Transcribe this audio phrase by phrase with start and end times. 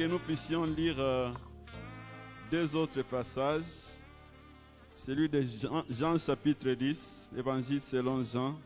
[0.00, 1.30] que nous puissions lire euh,
[2.50, 3.98] deux autres passages.
[4.96, 5.44] Celui de
[5.90, 8.58] Jean, chapitre 10, Évangile selon Jean,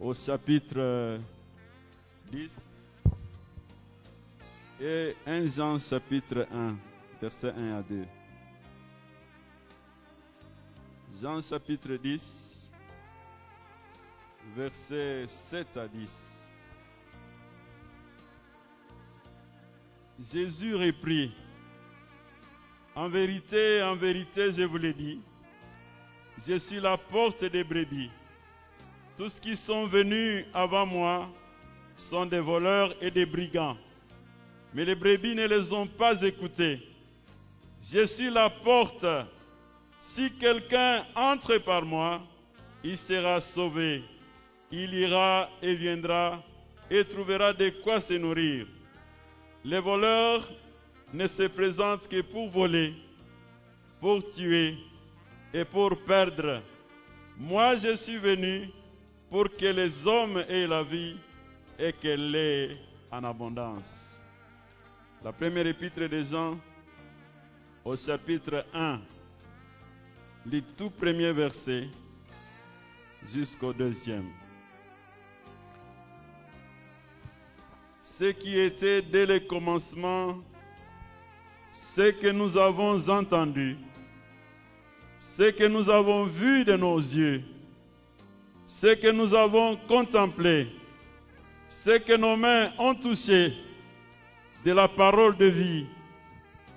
[0.00, 1.18] au chapitre euh,
[2.32, 2.50] 10,
[4.80, 6.74] et 1 Jean chapitre 1,
[7.22, 8.04] versets 1 à 2.
[11.22, 12.68] Jean chapitre 10,
[14.56, 16.43] versets 7 à 10.
[20.22, 21.32] Jésus reprit,
[22.94, 25.18] En vérité, en vérité, je vous l'ai dit,
[26.46, 28.10] je suis la porte des brebis.
[29.16, 31.28] Tous ceux qui sont venus avant moi
[31.96, 33.76] sont des voleurs et des brigands,
[34.72, 36.80] mais les brebis ne les ont pas écoutés.
[37.82, 39.06] Je suis la porte.
[39.98, 42.22] Si quelqu'un entre par moi,
[42.84, 44.04] il sera sauvé.
[44.70, 46.42] Il ira et viendra
[46.90, 48.66] et trouvera de quoi se nourrir.
[49.64, 50.46] Les voleurs
[51.14, 52.92] ne se présentent que pour voler,
[53.98, 54.76] pour tuer
[55.54, 56.60] et pour perdre.
[57.38, 58.68] Moi, je suis venu
[59.30, 61.16] pour que les hommes aient la vie
[61.78, 62.76] et qu'elle l'ait
[63.10, 64.18] en abondance.
[65.24, 66.58] La première épître de Jean,
[67.84, 69.00] au chapitre 1,
[70.46, 71.88] les tout premiers versets
[73.32, 74.43] jusqu'au deuxième.
[78.18, 80.36] Ce qui était dès le commencement,
[81.68, 83.76] ce que nous avons entendu,
[85.18, 87.42] ce que nous avons vu de nos yeux,
[88.66, 90.68] ce que nous avons contemplé,
[91.68, 93.52] ce que nos mains ont touché
[94.64, 95.86] de la parole de vie,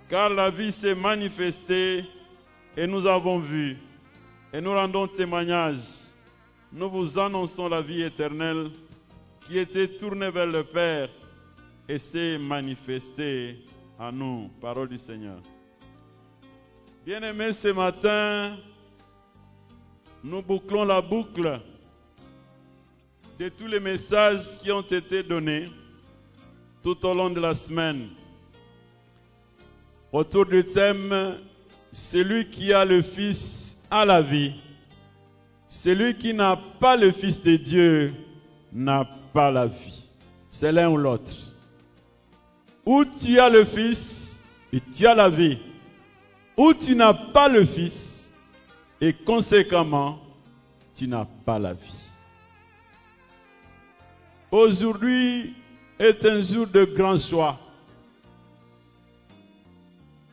[0.10, 2.04] car la vie s'est manifestée
[2.76, 3.78] et nous avons vu
[4.52, 6.08] et nous rendons témoignage.
[6.74, 8.72] Nous vous annonçons la vie éternelle
[9.46, 11.10] qui était tournée vers le Père
[11.90, 13.58] et s'est manifestée
[14.00, 14.50] à nous.
[14.62, 15.40] Parole du Seigneur.
[17.06, 18.58] Bien-aimés, ce matin,
[20.24, 21.62] nous bouclons la boucle
[23.40, 25.70] de tous les messages qui ont été donnés
[26.84, 28.10] tout au long de la semaine.
[30.12, 31.38] Autour du thème,
[31.92, 34.56] celui qui a le Fils a la vie.
[35.70, 38.14] Celui qui n'a pas le Fils de Dieu
[38.74, 40.10] n'a pas la vie.
[40.50, 41.47] C'est l'un ou l'autre.
[42.88, 44.38] Ou tu as le Fils
[44.72, 45.58] et tu as la vie.
[46.56, 48.32] Ou tu n'as pas le Fils
[49.02, 50.20] et conséquemment,
[50.96, 52.00] tu n'as pas la vie.
[54.50, 55.54] Aujourd'hui
[56.00, 57.60] est un jour de grand choix.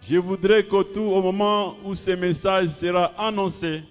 [0.09, 3.83] Je voudrais qu'autour, au moment où ce message sera annoncé,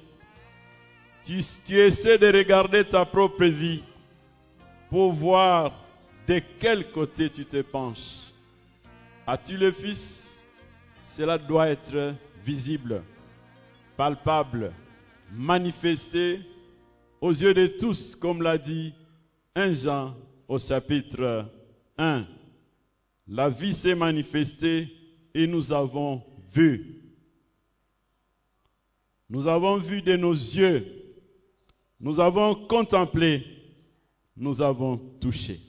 [1.25, 3.83] tu essaies de regarder ta propre vie
[4.89, 5.73] pour voir
[6.29, 8.22] de quel côté tu te penches.
[9.25, 10.41] As-tu le Fils?
[11.05, 12.13] Cela doit être
[12.43, 13.01] visible,
[13.95, 14.73] palpable,
[15.31, 16.41] manifesté
[17.21, 18.93] aux yeux de tous, comme l'a dit
[19.55, 20.15] 1 Jean
[20.49, 21.49] au chapitre
[21.97, 22.25] 1.
[23.27, 24.89] La vie s'est manifestée
[25.33, 26.21] et nous avons
[26.53, 27.01] vu.
[29.29, 30.85] Nous avons vu de nos yeux.
[32.01, 33.45] Nous avons contemplé.
[34.35, 35.61] Nous avons touché.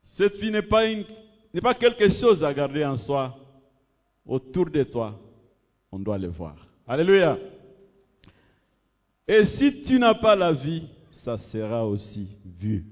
[0.00, 1.04] Cette vie n'est pas, une,
[1.54, 3.38] n'est pas quelque chose à garder en soi.
[4.26, 5.20] Autour de toi,
[5.92, 6.56] on doit le voir.
[6.86, 7.38] Alléluia.
[9.28, 12.84] Et si tu n'as pas la vie, ça sera aussi vu.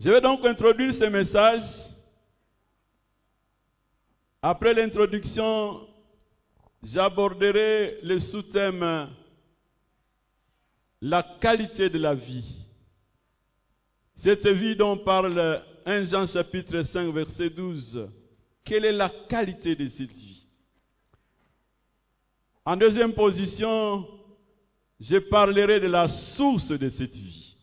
[0.00, 1.62] Je vais donc introduire ce message.
[4.42, 5.86] Après l'introduction,
[6.82, 9.08] j'aborderai le sous-thème
[11.00, 12.66] la qualité de la vie.
[14.14, 18.10] Cette vie dont parle 1 Jean chapitre 5 verset 12.
[18.64, 20.44] Quelle est la qualité de cette vie?
[22.64, 24.04] En deuxième position,
[24.98, 27.56] je parlerai de la source de cette vie.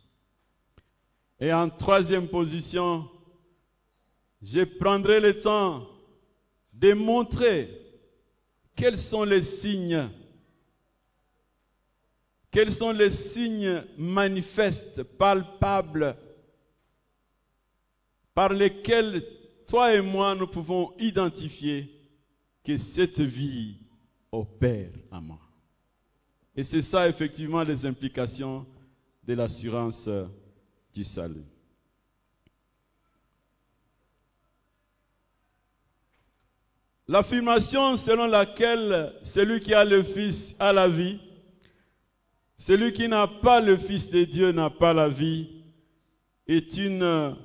[1.41, 3.09] Et en troisième position,
[4.41, 5.85] je prendrai le temps
[6.71, 7.77] de montrer
[8.73, 10.09] quels sont les signes,
[12.51, 16.15] quels sont les signes manifestes, palpables,
[18.33, 19.23] par lesquels
[19.67, 21.89] toi et moi nous pouvons identifier
[22.63, 23.77] que cette vie
[24.31, 25.39] opère en moi.
[26.55, 28.65] Et c'est ça effectivement les implications
[29.23, 30.09] de l'assurance
[30.93, 31.45] du salut.
[37.07, 41.19] L'affirmation selon laquelle celui qui a le Fils a la vie,
[42.57, 45.49] celui qui n'a pas le Fils de Dieu n'a pas la vie,
[46.47, 47.35] est une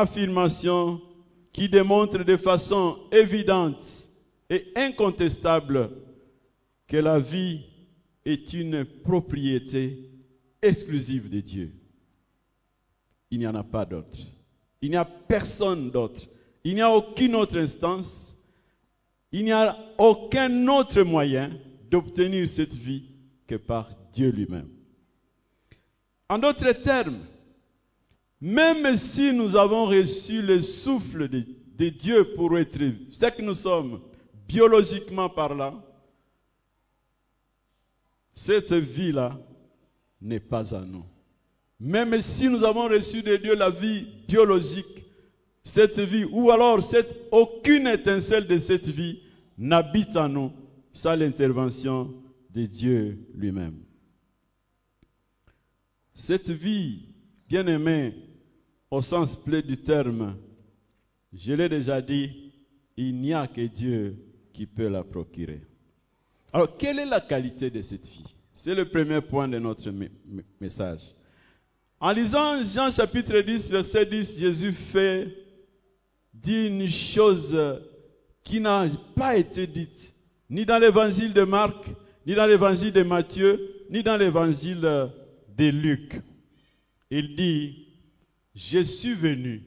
[0.00, 1.00] affirmation
[1.52, 4.08] qui démontre de façon évidente
[4.50, 5.90] et incontestable
[6.86, 7.62] que la vie
[8.24, 10.10] est une propriété
[10.60, 11.72] exclusive de Dieu.
[13.30, 14.18] Il n'y en a pas d'autre.
[14.82, 16.22] Il n'y a personne d'autre.
[16.62, 18.38] Il n'y a aucune autre instance.
[19.32, 21.50] Il n'y a aucun autre moyen
[21.90, 23.04] d'obtenir cette vie
[23.46, 24.68] que par Dieu lui-même.
[26.28, 27.20] En d'autres termes,
[28.40, 32.78] même si nous avons reçu le souffle de, Dieu pour être
[33.10, 34.00] ce que nous sommes
[34.48, 35.82] biologiquement parlant,
[38.32, 39.38] cette vie-là
[40.20, 41.04] n'est pas à nous.
[41.78, 45.04] Même si nous avons reçu de Dieu la vie biologique,
[45.62, 49.20] cette vie, ou alors cette, aucune étincelle de cette vie
[49.58, 50.52] n'habite en nous
[50.92, 52.14] sans l'intervention
[52.50, 53.76] de Dieu lui-même.
[56.14, 57.15] Cette vie,
[57.48, 58.14] bien aimée,
[58.90, 60.36] au sens plein du terme,
[61.32, 62.52] je l'ai déjà dit,
[62.96, 64.16] il n'y a que Dieu
[64.52, 65.60] qui peut la procurer.
[66.52, 68.34] Alors, quelle est la qualité de cette vie?
[68.54, 69.92] C'est le premier point de notre
[70.60, 71.02] message.
[72.00, 75.28] En lisant Jean chapitre 10, verset 10, Jésus fait,
[76.32, 77.58] dit une chose
[78.42, 80.14] qui n'a pas été dite,
[80.48, 81.86] ni dans l'évangile de Marc,
[82.26, 83.60] ni dans l'évangile de Matthieu,
[83.90, 86.20] ni dans l'évangile de Luc.
[87.10, 87.88] Il dit,
[88.54, 89.62] je suis venu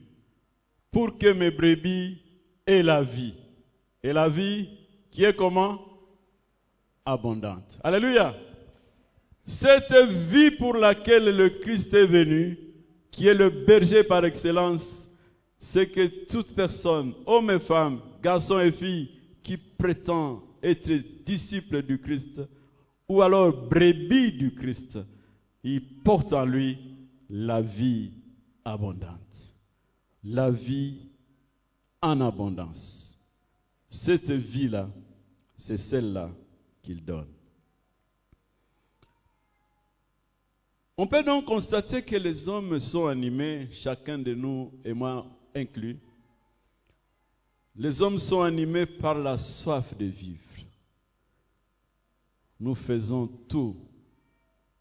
[0.90, 2.18] pour que mes brebis
[2.66, 3.34] aient la vie.
[4.02, 4.68] Et la vie
[5.10, 5.80] qui est comment?
[7.04, 7.78] Abondante.
[7.82, 8.34] Alléluia.
[9.44, 9.92] Cette
[10.30, 12.58] vie pour laquelle le Christ est venu,
[13.10, 15.08] qui est le berger par excellence,
[15.58, 19.10] c'est que toute personne, homme et femme, garçon et fille,
[19.42, 20.90] qui prétend être
[21.24, 22.40] disciple du Christ,
[23.08, 24.98] ou alors brebis du Christ,
[25.64, 26.78] il porte en lui
[27.30, 28.12] la vie
[28.64, 29.54] abondante.
[30.24, 30.98] La vie
[32.02, 33.18] en abondance.
[33.88, 34.90] Cette vie-là,
[35.56, 36.30] c'est celle-là
[36.82, 37.28] qu'il donne.
[40.96, 45.98] On peut donc constater que les hommes sont animés, chacun de nous et moi inclus.
[47.76, 50.40] Les hommes sont animés par la soif de vivre.
[52.58, 53.76] Nous faisons tout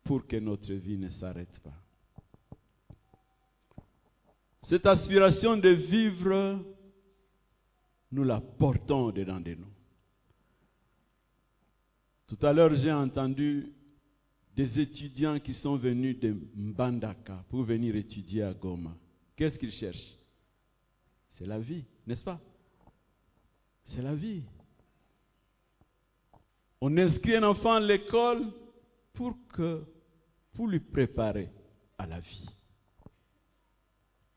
[0.04, 1.80] pour que notre vie ne s'arrête pas.
[4.62, 6.64] Cette aspiration de vivre,
[8.12, 9.72] nous la portons dedans de nous.
[12.28, 13.74] Tout à l'heure, j'ai entendu
[14.56, 18.96] des étudiants qui sont venus de Mbandaka pour venir étudier à Goma.
[19.36, 20.18] Qu'est-ce qu'ils cherchent?
[21.30, 22.40] C'est la vie, n'est-ce pas?
[23.84, 24.44] C'est la vie.
[26.82, 28.46] On inscrit un enfant à l'école
[29.14, 29.84] pour que
[30.54, 31.50] pour lui préparer
[31.98, 32.50] à la vie.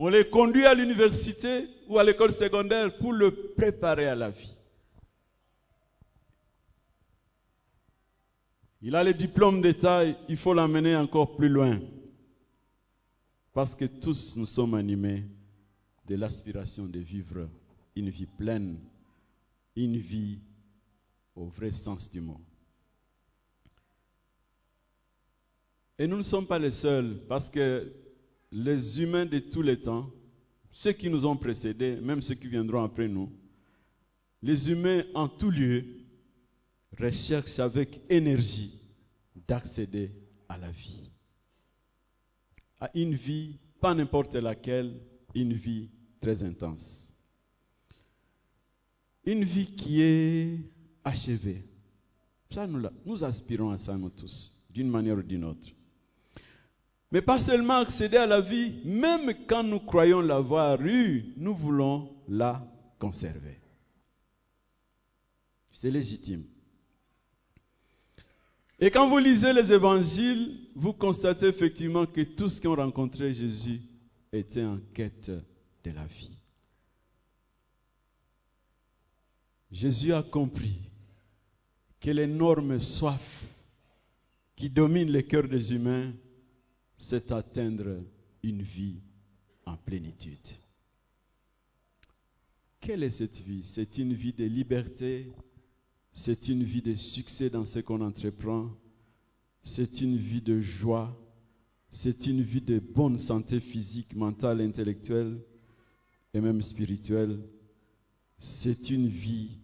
[0.05, 4.53] On les conduit à l'université ou à l'école secondaire pour le préparer à la vie.
[8.81, 11.79] Il a les diplômes d'État, il faut l'amener encore plus loin.
[13.53, 15.23] Parce que tous nous sommes animés
[16.09, 17.49] de l'aspiration de vivre
[17.95, 18.81] une vie pleine,
[19.77, 20.41] une vie
[21.37, 22.41] au vrai sens du mot.
[25.97, 28.02] Et nous ne sommes pas les seuls, parce que
[28.53, 30.11] les humains de tous les temps,
[30.71, 33.33] ceux qui nous ont précédés, même ceux qui viendront après nous,
[34.43, 35.85] les humains en tout lieu
[36.99, 38.79] recherchent avec énergie
[39.49, 40.13] d'accéder
[40.49, 41.11] à la vie.
[42.79, 45.01] À une vie, pas n'importe laquelle,
[45.35, 45.89] une vie
[46.21, 47.15] très intense.
[49.25, 50.59] Une vie qui est
[51.05, 51.65] achevée.
[52.69, 55.71] Nous, nous aspirons à ça, nous tous, d'une manière ou d'une autre.
[57.13, 62.11] Mais pas seulement accéder à la vie, même quand nous croyons l'avoir eue, nous voulons
[62.27, 62.67] la
[62.99, 63.61] conserver.
[65.73, 66.45] C'est légitime.
[68.81, 73.83] Et quand vous lisez les évangiles, vous constatez effectivement que tous qui ont rencontré Jésus
[74.33, 75.31] étaient en quête
[75.85, 76.39] de la vie.
[79.71, 80.79] Jésus a compris
[82.01, 83.45] que l'énorme soif
[84.57, 86.13] qui domine les cœurs des humains
[87.03, 88.01] c'est atteindre
[88.45, 89.01] une vie
[89.67, 90.39] en plénitude.
[92.81, 93.65] Quelle est cette vie?
[93.65, 95.33] C'est une vie de liberté,
[96.13, 98.71] c'est une vie de succès dans ce qu'on entreprend,
[99.63, 101.13] c'est une vie de joie,
[101.91, 105.43] c'est une vie de bonne santé physique, mentale, intellectuelle
[106.33, 107.43] et même spirituelle.
[108.39, 109.59] C'est une vie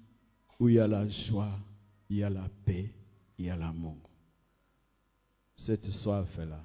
[0.59, 1.57] où il y a la joie,
[2.11, 2.93] il y a la paix,
[3.39, 4.11] il y a l'amour.
[5.55, 6.65] Cette soif est là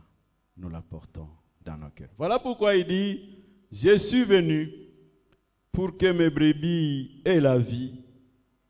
[0.57, 1.29] nous la portons
[1.61, 2.09] dans nos cœurs.
[2.17, 3.37] Voilà pourquoi il dit,
[3.71, 4.71] je suis venu
[5.71, 7.93] pour que mes brebis aient la vie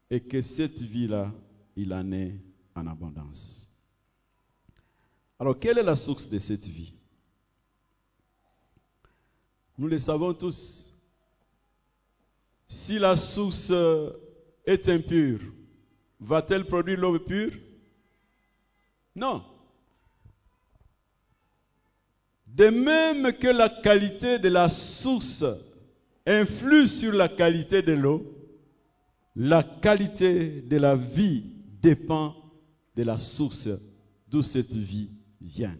[0.09, 1.33] et que cette vie-là,
[1.75, 2.39] il en ait
[2.75, 3.69] en abondance.
[5.39, 6.93] Alors, quelle est la source de cette vie?
[9.77, 10.89] Nous le savons tous.
[12.67, 13.71] Si la source
[14.65, 15.41] est impure,
[16.19, 17.53] va-t-elle produire l'eau pure?
[19.15, 19.43] Non.
[22.53, 25.43] De même que la qualité de la source
[26.25, 28.23] influe sur la qualité de l'eau,
[29.35, 31.43] la qualité de la vie
[31.81, 32.35] dépend
[32.95, 33.69] de la source
[34.27, 35.09] d'où cette vie
[35.41, 35.75] vient.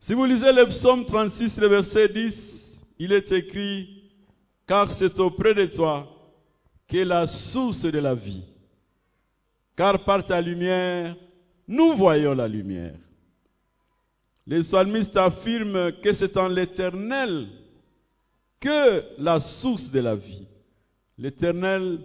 [0.00, 4.10] Si vous lisez le psaume 36, le verset 10, il est écrit,
[4.66, 6.08] car c'est auprès de toi
[6.88, 8.42] qu'est la source de la vie.
[9.76, 11.16] Car par ta lumière,
[11.68, 12.96] nous voyons la lumière.
[14.46, 17.48] Les psalmistes affirment que c'est en l'Éternel
[18.58, 20.46] que la source de la vie.
[21.18, 22.00] L'Éternel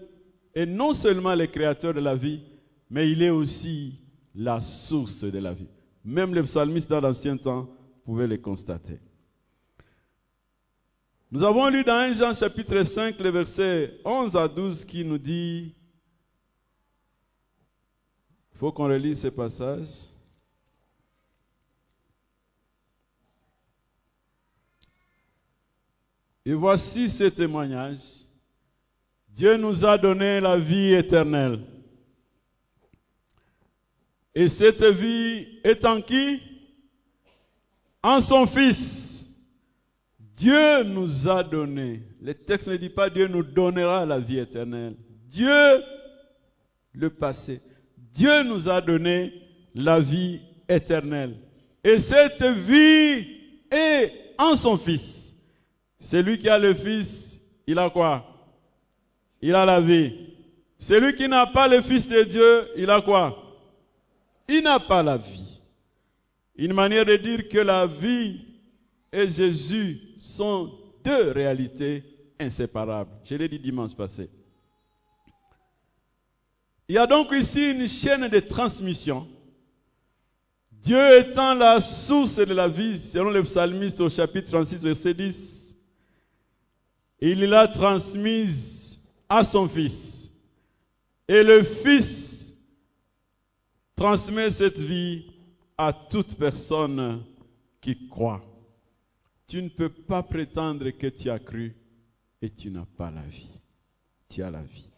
[0.54, 2.42] est non seulement le créateur de la vie,
[2.90, 4.00] mais il est aussi
[4.36, 5.68] la source de la vie.
[6.04, 7.70] Même les psalmistes dans l'ancien temps
[8.06, 9.00] pouvaient le constater.
[11.30, 15.18] Nous avons lu dans 1 Jean chapitre 5, le verset 11 à 12 qui nous
[15.18, 15.74] dit,
[18.54, 19.90] il faut qu'on relise ce passage.
[26.48, 28.24] Et voici ce témoignage.
[29.28, 31.60] Dieu nous a donné la vie éternelle.
[34.34, 36.40] Et cette vie est en qui?
[38.02, 39.30] En son Fils.
[40.38, 42.04] Dieu nous a donné.
[42.22, 44.96] Le texte ne dit pas Dieu nous donnera la vie éternelle.
[45.26, 45.84] Dieu,
[46.94, 47.60] le passé.
[48.14, 49.34] Dieu nous a donné
[49.76, 50.40] la vie
[50.70, 51.36] éternelle.
[51.84, 53.36] Et cette vie
[53.70, 55.27] est en son Fils.
[56.00, 58.26] Celui qui a le Fils, il a quoi?
[59.42, 60.14] Il a la vie.
[60.80, 63.44] Celui qui n'a pas le Fils de Dieu, il a quoi?
[64.48, 65.62] Il n'a pas la vie.
[66.56, 68.42] Une manière de dire que la vie
[69.12, 70.72] et Jésus sont
[71.04, 72.04] deux réalités
[72.40, 73.12] inséparables.
[73.26, 74.30] Je l'ai dit dimanche passé.
[76.88, 79.28] Il y a donc ici une chaîne de transmission.
[80.72, 85.57] Dieu étant la source de la vie, selon le psalmiste au chapitre 36, verset 10,
[87.20, 90.32] il l'a transmise à son fils.
[91.28, 92.56] Et le fils
[93.96, 95.26] transmet cette vie
[95.78, 97.24] à toute personne
[97.82, 98.44] qui croit.
[99.48, 101.76] Tu ne peux pas prétendre que tu as cru
[102.42, 103.50] et tu n'as pas la vie.
[104.30, 104.90] Tu as la vie.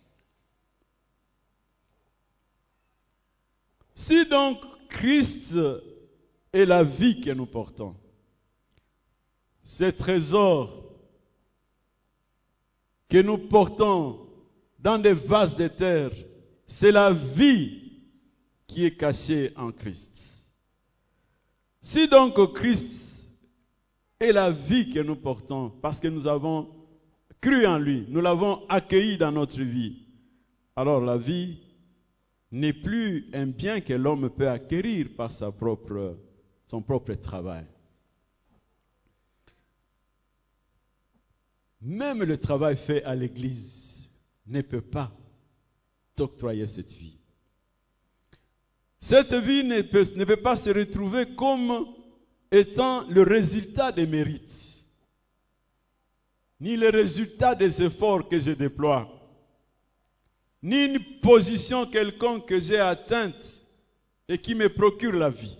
[3.95, 4.59] Si donc
[4.89, 5.57] Christ
[6.51, 7.95] est la vie que nous portons,
[9.61, 10.88] ces trésors
[13.09, 14.19] que nous portons
[14.79, 16.11] dans des vases de terre,
[16.67, 17.81] c'est la vie
[18.67, 20.47] qui est cachée en Christ.
[21.81, 23.27] Si donc Christ
[24.19, 26.69] est la vie que nous portons, parce que nous avons
[27.41, 30.05] cru en lui, nous l'avons accueilli dans notre vie,
[30.75, 31.57] alors la vie
[32.51, 37.65] n'est plus un bien que l'homme peut acquérir par son propre travail.
[41.81, 44.09] Même le travail fait à l'église
[44.47, 45.11] ne peut pas
[46.15, 47.17] t'octroyer cette vie.
[48.99, 51.87] Cette vie ne peut, pas se retrouver comme
[52.51, 54.85] étant le résultat des mérites,
[56.59, 59.07] ni le résultat des efforts que je déploie,
[60.61, 63.63] ni une position quelconque que j'ai atteinte
[64.27, 65.57] et qui me procure la vie.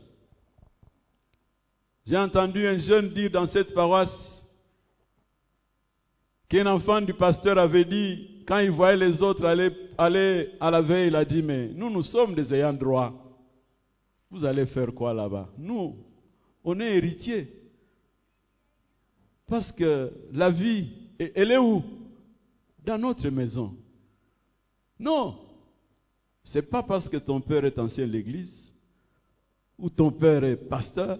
[2.05, 4.43] J'ai entendu un jeune dire dans cette paroisse,
[6.49, 9.71] qu'un enfant du pasteur avait dit, quand il voyait les autres aller,
[10.59, 13.13] à la veille, il a dit, mais nous, nous sommes des ayants droit.
[14.31, 15.47] Vous allez faire quoi là-bas?
[15.57, 15.95] Nous,
[16.63, 17.53] on est héritiers.
[19.45, 20.89] Parce que la vie,
[21.19, 21.83] elle est où?
[22.83, 23.75] Dans notre maison.
[24.99, 25.37] Non.
[26.43, 28.73] C'est pas parce que ton père est ancien de l'église,
[29.77, 31.19] ou ton père est pasteur,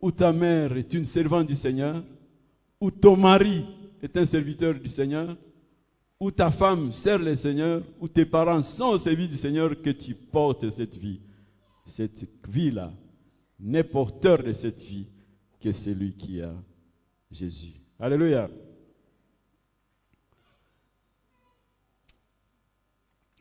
[0.00, 2.02] ou ta mère est une servante du Seigneur,
[2.80, 3.64] ou ton mari
[4.02, 5.36] est un serviteur du Seigneur,
[6.18, 9.90] ou ta femme sert le Seigneur, ou tes parents sont au service du Seigneur, que
[9.90, 11.20] tu portes cette vie.
[11.84, 12.92] Cette vie-là
[13.58, 15.06] n'est porteur de cette vie
[15.60, 16.52] que celui qui a
[17.30, 17.74] Jésus.
[17.98, 18.50] Alléluia.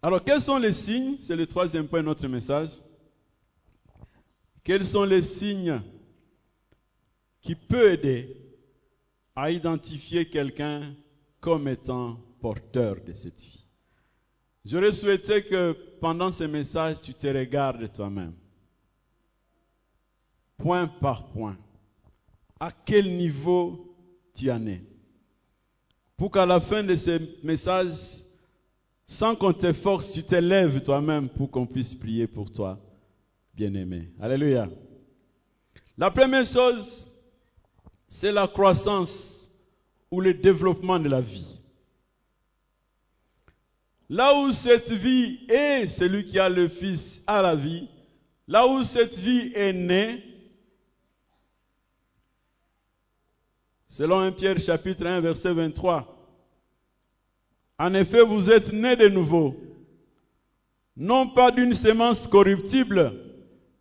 [0.03, 1.18] Alors, quels sont les signes?
[1.22, 2.70] C'est le troisième point de notre message.
[4.63, 5.82] Quels sont les signes
[7.41, 8.41] qui peut aider
[9.36, 10.94] à identifier quelqu'un
[11.40, 13.66] comme étant porteur de cette vie.
[14.66, 18.34] J'aurais souhaité que pendant ce message, tu te regardes toi-même,
[20.58, 21.58] point par point,
[22.60, 23.96] à quel niveau
[24.36, 24.84] tu en es,
[26.16, 28.24] pour qu'à la fin de ce message,
[29.08, 32.80] sans qu'on te force, tu te lèves toi-même pour qu'on puisse prier pour toi,
[33.56, 34.10] bien-aimé.
[34.20, 34.70] Alléluia.
[35.98, 37.11] La première chose,
[38.12, 39.50] c'est la croissance
[40.12, 41.48] ou le développement de la vie.
[44.10, 47.88] Là où cette vie est, celui qui a le Fils a la vie.
[48.50, 50.22] Là où cette vie est née,
[53.88, 56.13] selon 1 Pierre chapitre 1 verset 23,
[57.80, 59.56] en effet vous êtes nés de nouveau,
[60.98, 63.13] non pas d'une semence corruptible,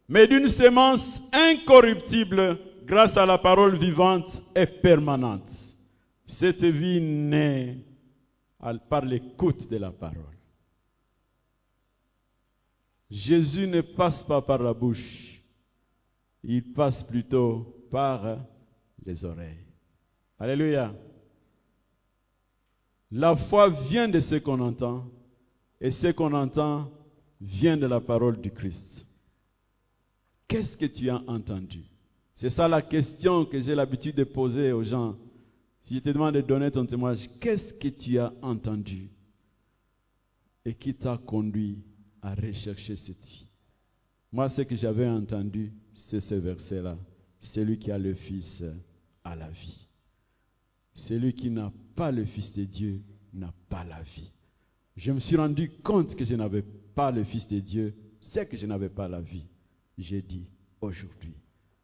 [0.09, 5.77] mais d'une semence incorruptible grâce à la parole vivante et permanente.
[6.25, 7.79] Cette vie naît
[8.89, 10.37] par l'écoute de la parole.
[13.09, 15.41] Jésus ne passe pas par la bouche,
[16.43, 18.39] il passe plutôt par
[19.05, 19.67] les oreilles.
[20.39, 20.93] Alléluia.
[23.13, 25.05] La foi vient de ce qu'on entend
[25.81, 26.91] et ce qu'on entend
[27.41, 29.07] vient de la parole du Christ.
[30.49, 31.90] Qu'est-ce que tu as entendu?
[32.41, 35.15] C'est ça la question que j'ai l'habitude de poser aux gens
[35.83, 39.11] si je te demande de donner ton témoignage, qu'est-ce que tu as entendu
[40.65, 41.85] et qui t'a conduit
[42.23, 43.47] à rechercher cette vie
[44.33, 46.97] Moi, ce que j'avais entendu, c'est ce verset-là.
[47.41, 48.65] Celui qui a le Fils
[49.23, 49.87] a la vie.
[50.95, 53.03] Celui qui n'a pas le Fils de Dieu
[53.35, 54.33] n'a pas la vie.
[54.97, 58.57] Je me suis rendu compte que je n'avais pas le Fils de Dieu, c'est que
[58.57, 59.45] je n'avais pas la vie.
[59.99, 60.47] J'ai dit,
[60.81, 61.35] aujourd'hui,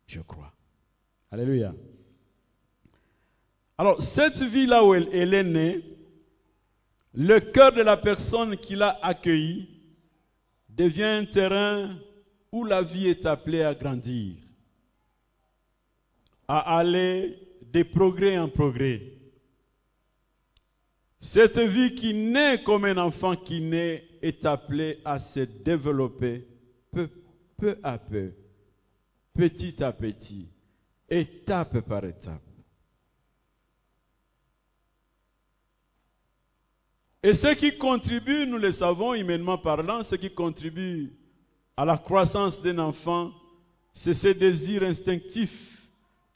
[0.06, 0.52] je crois.
[1.30, 1.74] Alléluia.
[3.78, 5.82] Alors, cette vie-là où elle, est née,
[7.12, 9.68] le cœur de la personne qui l'a accueillie
[10.68, 11.98] devient un terrain
[12.52, 14.36] où la vie est appelée à grandir,
[16.48, 17.36] à aller
[17.72, 19.02] de progrès en progrès.
[21.18, 26.46] Cette vie qui naît comme un enfant qui naît est appelée à se développer
[26.92, 27.10] peu,
[27.56, 28.32] peu à peu,
[29.36, 30.48] petit à petit,
[31.08, 32.42] étape par étape.
[37.22, 41.12] Et ce qui contribue, nous le savons humainement parlant, ce qui contribue
[41.76, 43.32] à la croissance d'un enfant,
[43.92, 45.50] c'est ce désir instinctif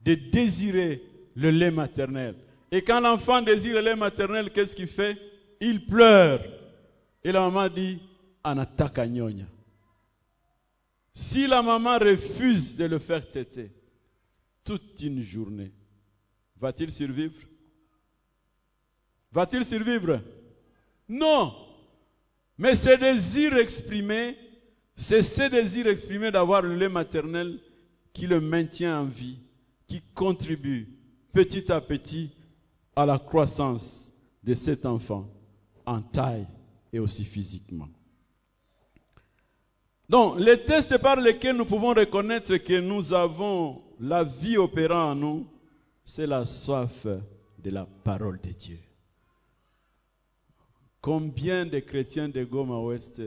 [0.02, 1.02] de désirer
[1.36, 2.34] le lait maternel.
[2.72, 5.16] Et quand l'enfant désire le lait maternel, qu'est-ce qu'il fait?
[5.60, 6.40] Il pleure.
[7.22, 8.00] Et la maman dit,
[8.42, 9.44] Anataka nyonya.
[11.14, 13.70] Si la maman refuse de le faire téter
[14.64, 15.72] toute une journée,
[16.56, 17.40] va-t-il survivre?
[19.32, 20.20] Va-t-il survivre?
[21.08, 21.54] Non.
[22.58, 24.36] Mais ce désir exprimé,
[24.96, 27.60] c'est ce désir exprimé d'avoir le lait maternel
[28.12, 29.38] qui le maintient en vie,
[29.86, 30.88] qui contribue
[31.32, 32.30] petit à petit
[32.94, 35.28] à la croissance de cet enfant
[35.86, 36.46] en taille
[36.92, 37.88] et aussi physiquement.
[40.10, 45.14] Donc, les tests par lesquels nous pouvons reconnaître que nous avons la vie opérant en
[45.14, 45.46] nous,
[46.04, 48.80] c'est la soif de la parole de Dieu.
[51.00, 53.22] Combien de chrétiens de Goma Ouest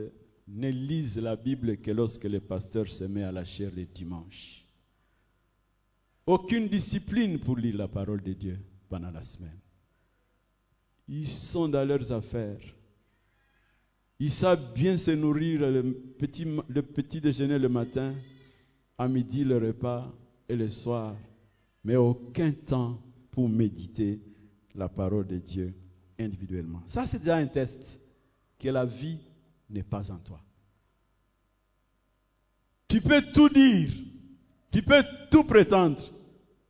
[0.46, 4.66] ne lisent la Bible que lorsque le pasteur se met à la chair les dimanches
[6.26, 8.58] Aucune discipline pour lire la parole de Dieu
[8.90, 9.58] pendant la semaine.
[11.08, 12.73] Ils sont dans leurs affaires.
[14.20, 18.14] Ils savent bien se nourrir le petit, le petit déjeuner le matin,
[18.96, 20.12] à midi le repas
[20.48, 21.16] et le soir,
[21.82, 23.00] mais aucun temps
[23.30, 24.20] pour méditer
[24.74, 25.74] la parole de Dieu
[26.18, 26.82] individuellement.
[26.86, 27.98] Ça, c'est déjà un test
[28.58, 29.18] que la vie
[29.68, 30.40] n'est pas en toi.
[32.88, 33.90] Tu peux tout dire,
[34.70, 36.02] tu peux tout prétendre,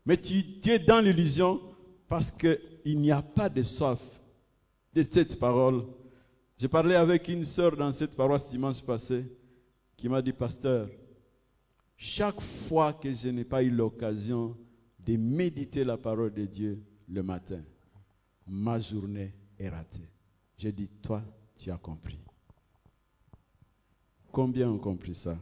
[0.07, 1.61] mais tu, es dans l'illusion
[2.09, 4.01] parce qu'il n'y a pas de soif
[4.95, 5.85] de cette parole.
[6.57, 9.27] J'ai parlé avec une sœur dans cette paroisse dimanche passé
[9.97, 10.89] qui m'a dit, pasteur,
[11.97, 14.57] chaque fois que je n'ai pas eu l'occasion
[15.01, 17.63] de méditer la parole de Dieu le matin,
[18.47, 20.09] ma journée est ratée.
[20.57, 21.23] J'ai dit, toi,
[21.57, 22.19] tu as compris.
[24.31, 25.37] Combien ont compris ça?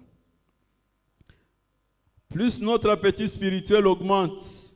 [2.29, 4.75] Plus notre appétit spirituel augmente,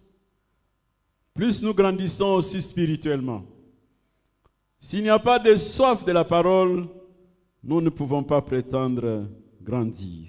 [1.34, 3.44] plus nous grandissons aussi spirituellement.
[4.78, 6.86] S'il n'y a pas de soif de la parole,
[7.62, 9.28] nous ne pouvons pas prétendre
[9.62, 10.28] grandir.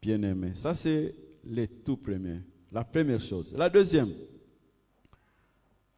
[0.00, 2.40] Bien-aimé, ça c'est le tout premier
[2.72, 3.54] La première chose.
[3.56, 4.12] La deuxième,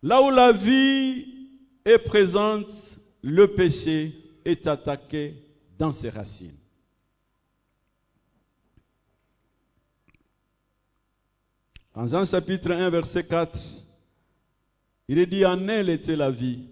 [0.02, 1.26] là où la vie
[1.84, 4.14] est présente, le péché
[4.44, 5.34] est attaqué
[5.78, 6.56] dans ses racines.
[11.94, 13.58] En Jean chapitre 1, verset 4,
[15.08, 16.68] il est dit, en elle était la vie,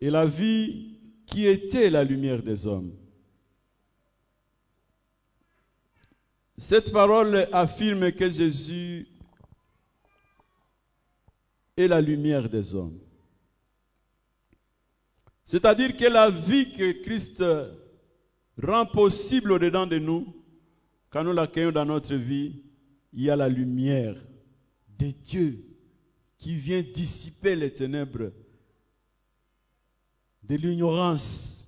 [0.00, 2.94] et la vie qui était la lumière des hommes.
[6.58, 9.08] Cette parole affirme que Jésus
[11.76, 12.98] est la lumière des hommes.
[15.44, 17.44] C'est-à-dire que la vie que Christ
[18.60, 20.26] rend possible au-dedans de nous,
[21.10, 22.62] quand nous l'accueillons dans notre vie,
[23.12, 24.16] il y a la lumière
[24.98, 25.64] de Dieu
[26.38, 28.32] qui vient dissiper les ténèbres
[30.48, 31.66] de l'ignorance,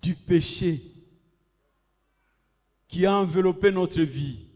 [0.00, 0.82] du péché
[2.88, 4.46] qui a enveloppé notre vie,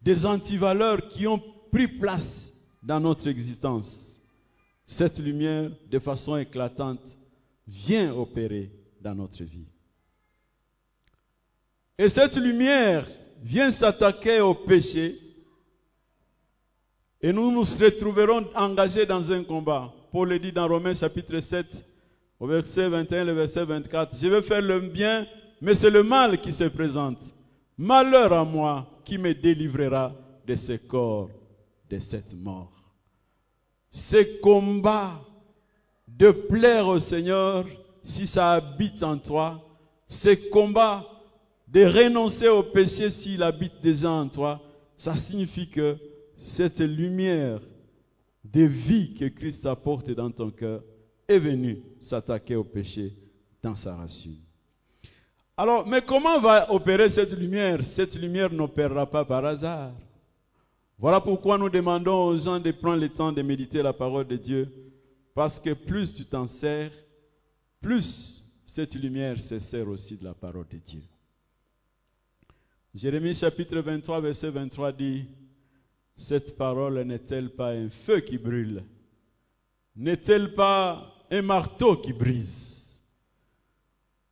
[0.00, 2.50] des antivaleurs qui ont pris place
[2.82, 4.18] dans notre existence.
[4.86, 7.16] Cette lumière, de façon éclatante,
[7.66, 9.66] vient opérer dans notre vie.
[11.98, 13.08] Et cette lumière
[13.42, 15.18] vient s'attaquer au péché
[17.20, 19.92] et nous nous retrouverons engagés dans un combat.
[20.12, 21.86] Paul le dit dans Romains chapitre 7,
[22.38, 24.14] au verset 21 le verset 24.
[24.20, 25.26] Je vais faire le bien,
[25.62, 27.34] mais c'est le mal qui se présente.
[27.78, 30.12] Malheur à moi qui me délivrera
[30.46, 31.30] de ce corps,
[31.88, 32.72] de cette mort.
[33.90, 35.18] Ce combat
[36.06, 37.64] de plaire au Seigneur,
[38.04, 39.66] si ça habite en toi,
[40.08, 41.06] ce combat
[41.68, 44.60] de renoncer au péché s'il habite déjà en toi,
[44.98, 45.96] ça signifie que
[46.36, 47.60] cette lumière
[48.44, 50.82] de vie que Christ apporte dans ton cœur
[51.28, 53.16] est venu s'attaquer au péché
[53.62, 54.40] dans sa racine.
[55.56, 57.84] Alors, mais comment va opérer cette lumière?
[57.84, 59.92] Cette lumière n'opérera pas par hasard.
[60.98, 64.36] Voilà pourquoi nous demandons aux gens de prendre le temps de méditer la parole de
[64.36, 64.72] Dieu.
[65.34, 66.90] Parce que plus tu t'en sers,
[67.80, 71.02] plus cette lumière se sert aussi de la parole de Dieu.
[72.94, 75.26] Jérémie chapitre 23, verset 23 dit,
[76.16, 78.84] cette parole n'est-elle pas un feu qui brûle?
[79.96, 83.00] N'est-elle pas un marteau qui brise?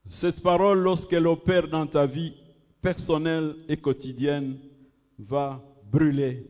[0.08, 2.34] Cette parole, lorsqu'elle opère dans ta vie
[2.82, 4.58] personnelle et quotidienne,
[5.18, 6.46] va brûler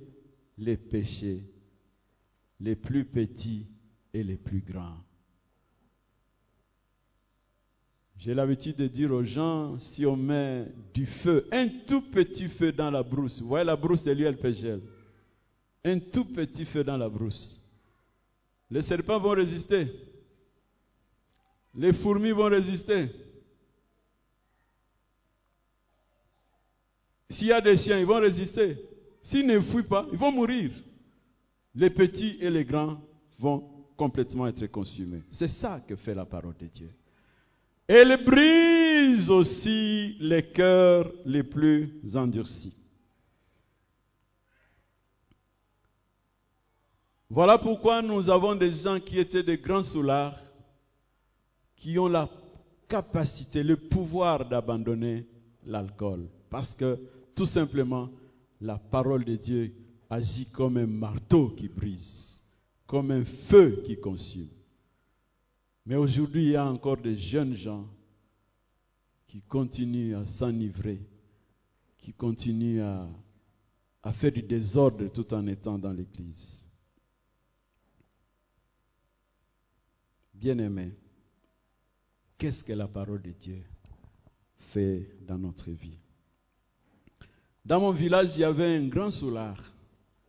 [0.57, 1.43] les péchés,
[2.61, 3.67] les plus petits
[4.13, 4.99] et les plus grands.
[8.17, 12.71] J'ai l'habitude de dire aux gens, si on met du feu, un tout petit feu
[12.71, 14.83] dans la brousse, vous voyez la brousse de l'huile pégel,
[15.85, 17.61] un tout petit feu dans la brousse.
[18.71, 19.89] Les serpents vont résister.
[21.75, 23.11] Les fourmis vont résister.
[27.29, 28.77] S'il y a des chiens, ils vont résister.
[29.23, 30.71] S'ils ne fuient pas, ils vont mourir.
[31.75, 33.01] Les petits et les grands
[33.39, 35.23] vont complètement être consumés.
[35.31, 36.91] C'est ça que fait la parole de Dieu.
[37.87, 42.73] Elle brise aussi les cœurs les plus endurcis.
[47.31, 50.37] Voilà pourquoi nous avons des gens qui étaient des grands soulards,
[51.77, 52.29] qui ont la
[52.89, 55.25] capacité, le pouvoir d'abandonner
[55.65, 56.27] l'alcool.
[56.51, 56.99] Parce que
[57.37, 58.11] tout simplement,
[58.61, 59.73] la parole de Dieu
[60.11, 62.43] agit comme un marteau qui brise,
[62.89, 64.49] comme un feu qui consume.
[65.87, 67.87] Mais aujourd'hui, il y a encore des jeunes gens
[69.29, 71.01] qui continuent à s'enivrer,
[71.97, 73.09] qui continuent à,
[74.03, 76.65] à faire du désordre tout en étant dans l'Église.
[80.41, 80.91] Bien-aimé,
[82.39, 83.63] qu'est-ce que la parole de Dieu
[84.73, 85.99] fait dans notre vie?
[87.63, 89.63] Dans mon village, il y avait un grand solar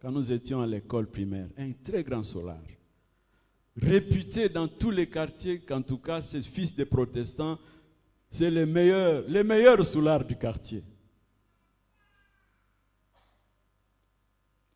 [0.02, 2.60] quand nous étions à l'école primaire, un très grand solar,
[3.78, 7.58] réputé dans tous les quartiers qu'en tout cas, ces fils de protestants,
[8.30, 10.84] c'est les meilleurs, les meilleurs soulards du quartier.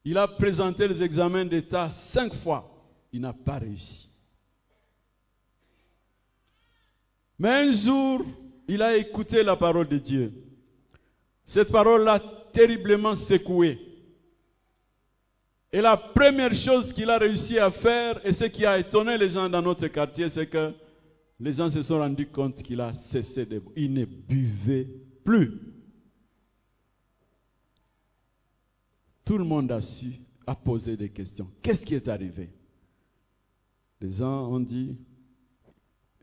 [0.05, 2.71] Il a présenté les examens d'État cinq fois.
[3.11, 4.07] Il n'a pas réussi.
[7.37, 8.25] Mais un jour,
[8.67, 10.33] il a écouté la parole de Dieu.
[11.45, 12.19] Cette parole l'a
[12.53, 13.79] terriblement secoué.
[15.71, 19.29] Et la première chose qu'il a réussi à faire, et ce qui a étonné les
[19.29, 20.73] gens dans notre quartier, c'est que
[21.39, 23.61] les gens se sont rendus compte qu'il a cessé de...
[23.75, 24.87] Il ne buvait
[25.25, 25.59] plus.
[29.25, 30.13] Tout le monde a su,
[30.47, 31.49] a posé des questions.
[31.61, 32.49] Qu'est-ce qui est arrivé?
[33.99, 34.95] Les gens ont dit,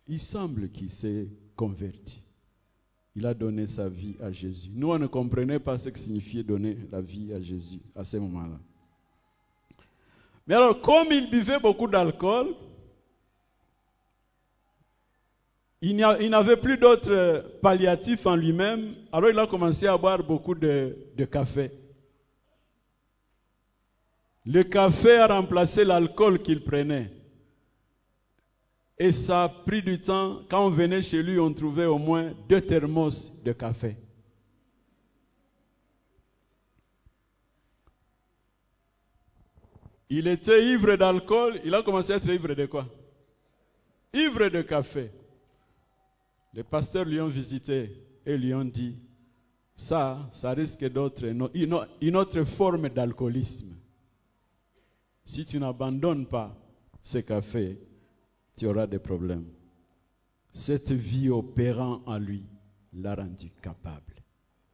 [0.08, 2.20] il semble qu'il s'est converti.
[3.14, 4.70] il a donné sa vie à Jésus.
[4.74, 8.16] Nous, on ne comprenait pas ce que signifiait donner la vie à Jésus à ce
[8.16, 8.58] moment-là.
[10.46, 12.54] Mais alors, comme il buvait beaucoup d'alcool,
[15.82, 20.96] il n'avait plus d'autres palliatifs en lui-même, alors il a commencé à boire beaucoup de,
[21.16, 21.70] de café.
[24.44, 27.10] Le café a remplacé l'alcool qu'il prenait.
[29.04, 30.42] Et ça a pris du temps.
[30.48, 33.96] Quand on venait chez lui, on trouvait au moins deux thermos de café.
[40.08, 42.86] Il était ivre d'alcool, il a commencé à être ivre de quoi?
[44.12, 45.10] Ivre de café.
[46.54, 47.90] Les pasteurs lui ont visité
[48.24, 48.94] et lui ont dit,
[49.74, 53.74] ça, ça risque d'être une autre forme d'alcoolisme.
[55.24, 56.56] Si tu n'abandonnes pas
[57.02, 57.80] ce café,
[58.56, 59.46] tu auras des problèmes.
[60.52, 62.44] Cette vie opérant en lui
[62.92, 64.14] l'a rendu capable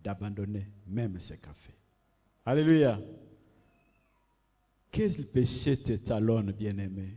[0.03, 1.73] d'abandonner même ce café.
[2.45, 2.99] Alléluia.
[4.91, 7.17] Quel péché te talonne, bien-aimé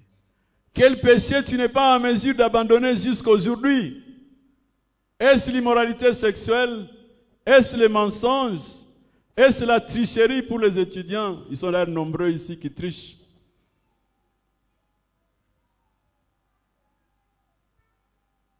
[0.74, 4.04] Quel péché tu n'es pas en mesure d'abandonner jusqu'aujourd'hui
[5.20, 6.88] Est-ce l'immoralité sexuelle?
[7.46, 8.82] Est-ce les mensonges?
[9.36, 11.42] Est-ce la tricherie pour les étudiants?
[11.50, 13.18] Ils sont là nombreux ici qui trichent.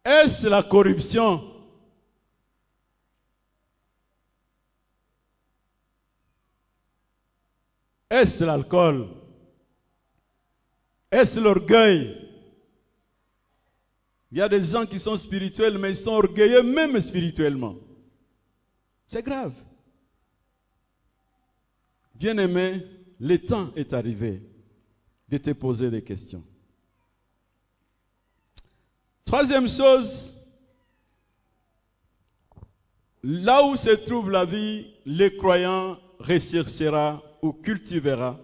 [0.04, 1.48] Est-ce la corruption?
[8.10, 9.08] Est-ce l'alcool?
[11.10, 12.18] Est-ce l'orgueil?
[14.32, 17.76] Il y a des gens qui sont spirituels, mais ils sont orgueilleux même spirituellement.
[19.06, 19.54] C'est grave.
[22.14, 22.86] Bien-aimé,
[23.20, 24.42] le temps est arrivé
[25.28, 26.44] de te poser des questions.
[29.24, 30.36] Troisième chose,
[33.22, 38.38] là où se trouve la vie, le croyant recherchera ou cultivera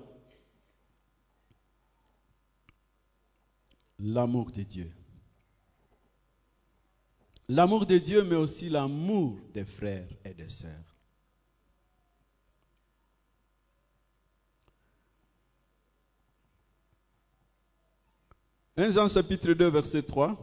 [3.98, 4.90] l'amour de Dieu.
[7.48, 10.70] L'amour de Dieu, mais aussi l'amour des frères et des sœurs.
[18.76, 20.38] 1 Jean chapitre 2, verset 3.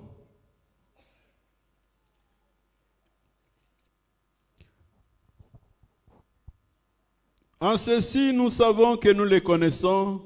[7.66, 10.22] En ceci, nous savons que nous les connaissons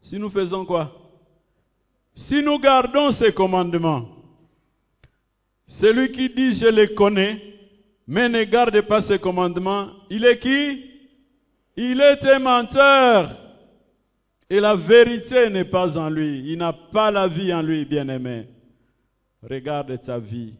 [0.00, 0.94] si nous faisons quoi?
[2.14, 4.08] Si nous gardons ces commandements.
[5.66, 7.42] Celui qui dit je les connais,
[8.06, 10.88] mais ne garde pas ces commandements, il est qui?
[11.76, 13.36] Il est un menteur.
[14.48, 16.44] Et la vérité n'est pas en lui.
[16.46, 18.46] Il n'a pas la vie en lui, bien-aimé.
[19.42, 20.54] Regarde ta vie.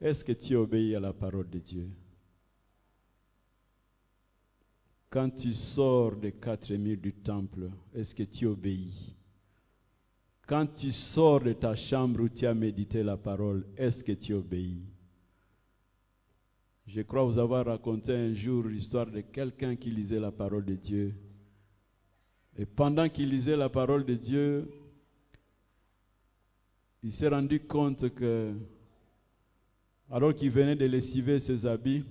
[0.00, 1.88] Est-ce que tu obéis à la parole de Dieu?
[5.10, 9.14] Quand tu sors des quatre murs du temple, est-ce que tu obéis?
[10.46, 14.32] Quand tu sors de ta chambre où tu as médité la parole, est-ce que tu
[14.32, 14.82] obéis?
[16.86, 20.74] Je crois vous avoir raconté un jour l'histoire de quelqu'un qui lisait la parole de
[20.74, 21.14] Dieu.
[22.56, 24.70] Et pendant qu'il lisait la parole de Dieu,
[27.02, 28.54] il s'est rendu compte que,
[30.10, 32.04] alors qu'il venait de lessiver ses habits,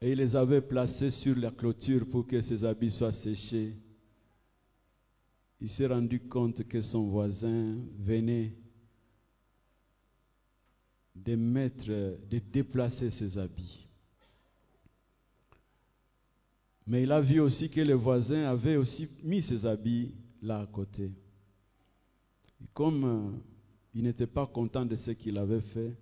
[0.00, 3.74] et il les avait placés sur la clôture pour que ses habits soient séchés.
[5.60, 8.54] Il s'est rendu compte que son voisin venait
[11.14, 13.88] de de déplacer ses habits.
[16.86, 20.66] Mais il a vu aussi que le voisin avait aussi mis ses habits là à
[20.66, 21.10] côté.
[22.62, 23.30] Et comme euh,
[23.94, 25.96] il n'était pas content de ce qu'il avait fait,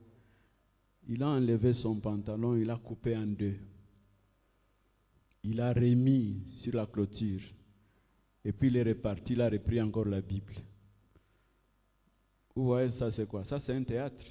[1.08, 3.56] il a enlevé son pantalon, il a coupé en deux
[5.44, 7.42] il a remis sur la clôture.
[8.44, 10.54] Et puis il est reparti, il a repris encore la Bible.
[12.54, 13.44] Vous voyez, ça c'est quoi?
[13.44, 14.24] Ça c'est un théâtre.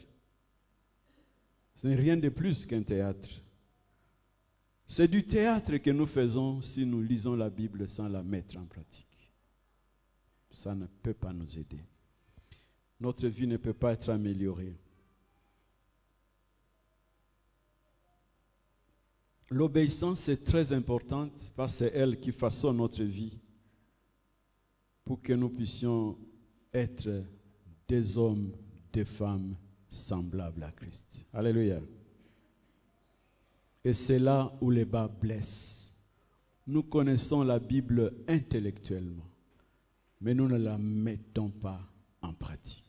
[1.75, 3.29] Ce n'est rien de plus qu'un théâtre.
[4.87, 8.65] C'est du théâtre que nous faisons si nous lisons la Bible sans la mettre en
[8.65, 9.05] pratique.
[10.51, 11.79] Ça ne peut pas nous aider.
[12.99, 14.75] Notre vie ne peut pas être améliorée.
[19.53, 23.37] L'obéissance est très importante parce que c'est elle qui façonne notre vie
[25.05, 26.17] pour que nous puissions
[26.73, 27.23] être
[27.87, 28.51] des hommes,
[28.91, 29.55] des femmes
[29.89, 31.27] semblables à Christ.
[31.31, 31.79] Alléluia.
[33.83, 35.93] Et c'est là où les bas blessent.
[36.65, 39.29] Nous connaissons la Bible intellectuellement,
[40.19, 41.79] mais nous ne la mettons pas
[42.23, 42.82] en pratique.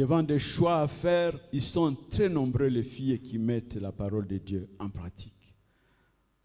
[0.00, 4.26] Devant des choix à faire, ils sont très nombreux les filles qui mettent la parole
[4.26, 5.54] de Dieu en pratique.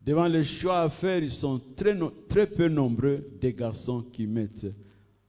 [0.02, 4.68] Devant les choix à faire, ils sont très, très peu nombreux des garçons qui mettent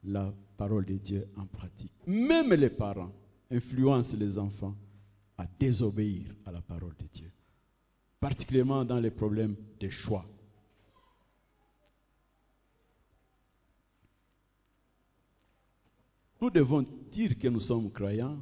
[0.03, 1.93] la parole de Dieu en pratique.
[2.05, 3.12] Même les parents
[3.49, 4.75] influencent les enfants
[5.39, 7.31] à désobéir à la parole de Dieu,
[8.19, 10.27] particulièrement dans les problèmes de choix.
[16.40, 18.38] Nous devons dire que nous sommes croyants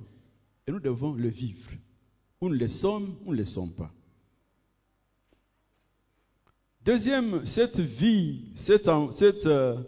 [0.66, 1.70] et nous devons le vivre.
[2.40, 3.92] Ou nous le sommes, ou nous ne le sommes pas.
[6.85, 9.83] Deuxième, cette vie, cette, euh,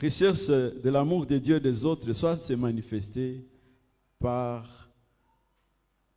[0.00, 3.44] recherche de l'amour de Dieu et des autres soit se manifester
[4.20, 4.88] par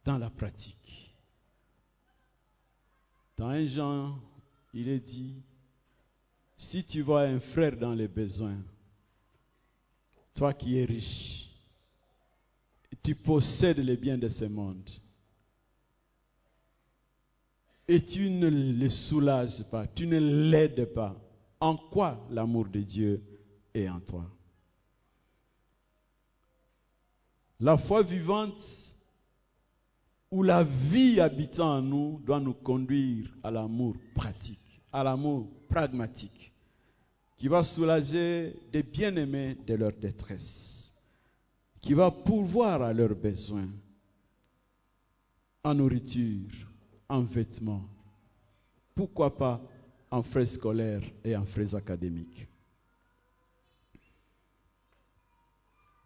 [0.04, 1.15] dans la pratique.
[3.38, 4.20] Dans un Jean,
[4.74, 5.41] il est dit,
[6.58, 8.60] si tu vois un frère dans les besoins,
[10.34, 11.50] toi qui es riche,
[13.04, 14.89] tu possèdes les biens de ce monde,
[17.88, 21.15] et tu ne le soulages pas, tu ne l'aides pas,
[21.60, 23.24] en quoi l'amour de Dieu
[23.74, 24.26] est en toi?
[27.60, 28.96] La foi vivante
[30.32, 36.51] ou la vie habitant en nous doit nous conduire à l'amour pratique, à l'amour pragmatique,
[37.41, 40.91] qui va soulager des bien-aimés de leur détresse,
[41.82, 43.67] qui va pourvoir à leurs besoins
[45.63, 46.51] en nourriture,
[47.10, 47.84] en vêtements,
[48.93, 49.60] pourquoi pas
[50.12, 52.47] en frais scolaires et en frais académiques.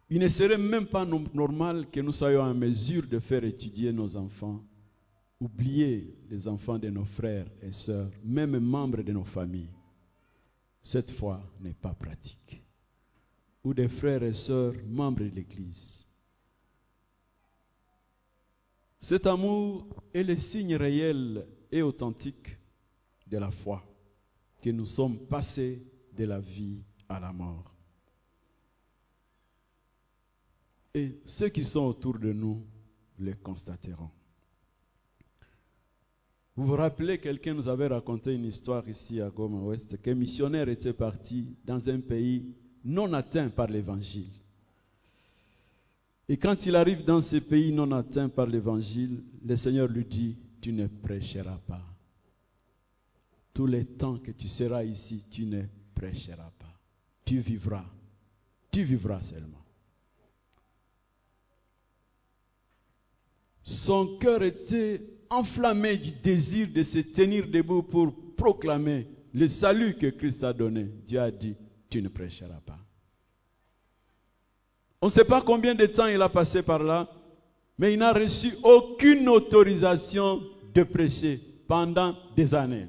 [0.09, 3.91] Il ne serait même pas no- normal que nous soyons en mesure de faire étudier
[3.91, 4.63] nos enfants,
[5.41, 9.67] oublier les enfants de nos frères et sœurs, même membres de nos familles.
[10.85, 12.63] Cette foi n'est pas pratique.
[13.63, 16.05] Ou des frères et sœurs membres de l'Église.
[18.99, 22.59] Cet amour est le signe réel et authentique
[23.25, 23.83] de la foi,
[24.61, 25.81] que nous sommes passés
[26.13, 27.73] de la vie à la mort.
[30.93, 32.63] Et ceux qui sont autour de nous
[33.17, 34.11] le constateront.
[36.55, 40.69] Vous vous rappelez, quelqu'un nous avait raconté une histoire ici à Goma Ouest, qu'un missionnaire
[40.69, 42.45] était parti dans un pays
[42.85, 44.31] non atteint par l'évangile.
[46.29, 50.37] Et quand il arrive dans ce pays non atteint par l'évangile, le Seigneur lui dit,
[50.61, 51.83] tu ne prêcheras pas.
[53.53, 55.63] Tous les temps que tu seras ici, tu ne
[55.93, 56.73] prêcheras pas.
[57.25, 57.85] Tu vivras.
[58.71, 59.63] Tu vivras seulement.
[63.63, 70.07] Son cœur était enflammé du désir de se tenir debout pour proclamer le salut que
[70.07, 70.89] Christ a donné.
[71.05, 71.55] Dieu a dit,
[71.89, 72.79] tu ne prêcheras pas.
[75.01, 77.09] On ne sait pas combien de temps il a passé par là,
[77.77, 80.41] mais il n'a reçu aucune autorisation
[80.73, 82.88] de prêcher pendant des années.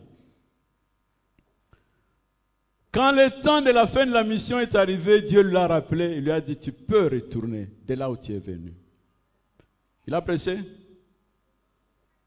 [2.92, 6.24] Quand le temps de la fin de la mission est arrivé, Dieu l'a rappelé, il
[6.24, 8.72] lui a dit, tu peux retourner de là où tu es venu.
[10.06, 10.60] Il a prêché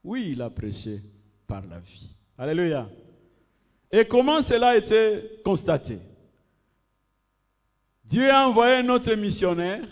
[0.02, 1.00] Oui, il a prêché
[1.46, 2.08] par la vie.
[2.38, 2.88] Alléluia.
[3.92, 5.98] Et comment cela a été constaté?
[8.04, 9.84] Dieu a envoyé un autre missionnaire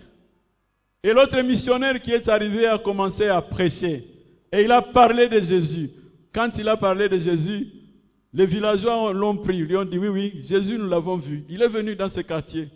[1.03, 4.05] et l'autre missionnaire qui est arrivé a commencé à prêcher
[4.51, 5.91] et il a parlé de Jésus.
[6.33, 7.69] Quand il a parlé de Jésus,
[8.33, 11.45] les villageois l'ont pris, ils lui ont dit oui, oui, Jésus nous l'avons vu.
[11.49, 12.69] Il est venu dans ce quartier.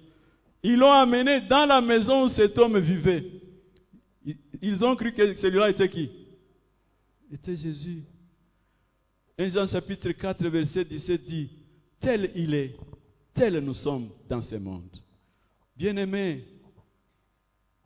[0.62, 3.24] Ils l'ont amené dans la maison où cet homme vivait.
[4.60, 6.10] Ils ont cru que celui-là était qui?
[7.32, 8.04] Était Jésus.
[9.38, 11.50] 1 Jean chapitre 4, verset 17 dit,
[11.98, 12.76] tel il est,
[13.32, 14.94] tel nous sommes dans ce monde.
[15.74, 16.44] Bien-aimés,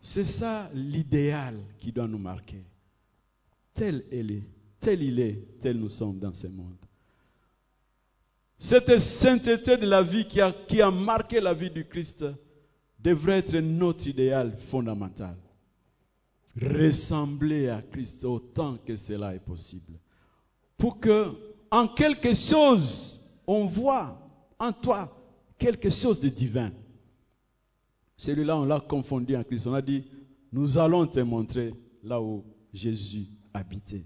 [0.01, 2.65] c'est ça l'idéal qui doit nous marquer.
[3.73, 4.43] Tel il est,
[4.81, 6.77] tel il est, tel nous sommes dans ce monde.
[8.59, 12.25] Cette sainteté de la vie qui a, qui a marqué la vie du Christ
[12.99, 15.37] devrait être notre idéal fondamental.
[16.61, 19.99] Ressembler à Christ autant que cela est possible.
[20.79, 21.33] Pour que,
[21.71, 24.19] en quelque chose, on voit
[24.59, 25.15] en toi
[25.59, 26.73] quelque chose de divin.
[28.17, 29.67] Celui-là, on l'a confondu en Christ.
[29.67, 30.05] On a dit,
[30.53, 34.05] nous allons te montrer là où Jésus habitait.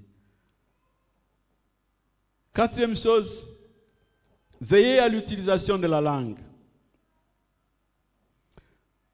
[2.52, 3.48] Quatrième chose,
[4.60, 6.38] veillez à l'utilisation de la langue.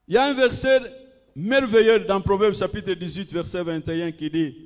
[0.07, 0.96] Il y a un verset
[1.37, 4.57] merveilleux dans Proverbe chapitre 18, verset 21 qui dit,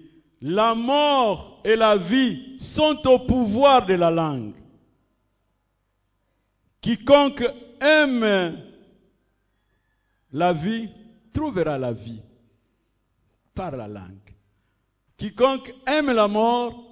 [0.41, 4.53] la mort et la vie sont au pouvoir de la langue.
[6.79, 7.43] Quiconque
[7.81, 8.57] aime
[10.31, 10.89] la vie
[11.33, 12.21] trouvera la vie.
[13.53, 14.33] par la langue.
[15.17, 16.85] Quiconque aime la mort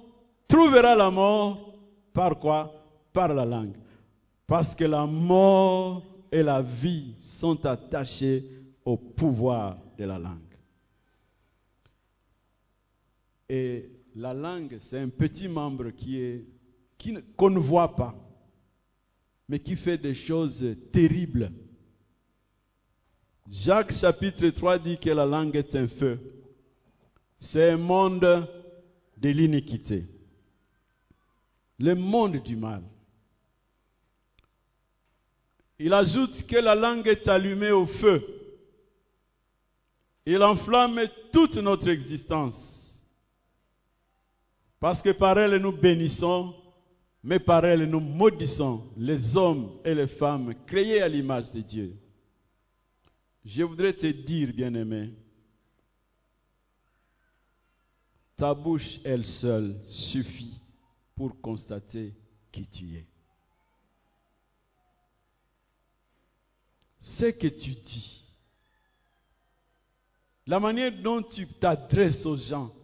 [0.46, 1.74] trouvera la mort
[2.12, 2.70] par quoi?
[3.14, 3.76] Par la langue.
[4.46, 8.59] Parce que la mort et la vie sont attachées
[8.90, 10.56] au pouvoir de la langue.
[13.48, 16.44] Et la langue, c'est un petit membre qui est
[17.36, 18.14] qu'on ne voit pas,
[19.48, 21.50] mais qui fait des choses terribles.
[23.48, 26.18] Jacques chapitre 3 dit que la langue est un feu.
[27.38, 28.46] C'est un monde
[29.16, 30.04] de l'iniquité.
[31.78, 32.82] Le monde du mal.
[35.78, 38.39] Il ajoute que la langue est allumée au feu.
[40.26, 41.00] Il enflamme
[41.32, 43.02] toute notre existence.
[44.78, 46.54] Parce que par elle nous bénissons,
[47.22, 51.96] mais par elle nous maudissons les hommes et les femmes créés à l'image de Dieu.
[53.44, 55.14] Je voudrais te dire, bien-aimé,
[58.36, 60.60] ta bouche, elle seule, suffit
[61.14, 62.14] pour constater
[62.50, 63.06] qui tu es.
[66.98, 68.19] Ce que tu dis,
[70.50, 72.74] la manière dont tu t'adresses aux gens,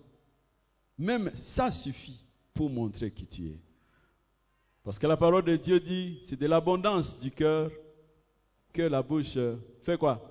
[0.97, 3.59] même ça suffit pour montrer qui tu es.
[4.85, 7.73] Parce que la parole de Dieu dit, c'est de l'abondance du cœur
[8.73, 9.37] que la bouche
[9.83, 10.23] fait quoi?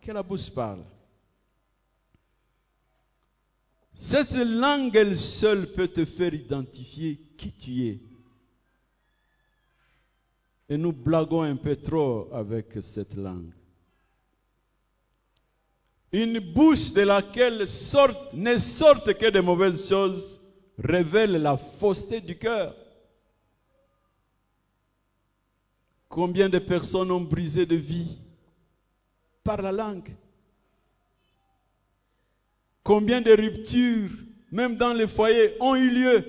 [0.00, 0.84] Que la bouche parle.
[3.96, 8.00] Cette langue, elle seule peut te faire identifier qui tu es.
[10.68, 13.57] Et nous blaguons un peu trop avec cette langue.
[16.12, 17.66] Une bouche de laquelle
[18.34, 20.40] ne sortent que de mauvaises choses
[20.78, 22.74] révèle la fausseté du cœur.
[26.08, 28.16] Combien de personnes ont brisé de vie
[29.44, 30.10] par la langue?
[32.82, 34.10] Combien de ruptures,
[34.50, 36.24] même dans les foyers, ont eu lieu